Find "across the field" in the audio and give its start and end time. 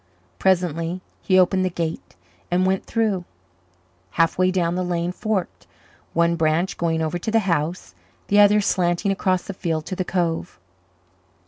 9.11-9.85